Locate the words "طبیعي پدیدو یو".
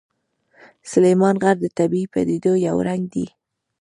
1.77-2.77